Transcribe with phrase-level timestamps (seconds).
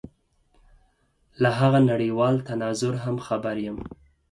[1.41, 3.77] له هغه نړېوال تناظر هم خبر یم.